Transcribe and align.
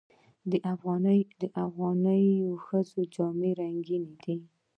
د 0.51 0.53
افغاني 1.65 2.25
ښځو 2.65 3.01
جامې 3.13 3.51
رنګینې 3.61 4.13
دي. 4.23 4.35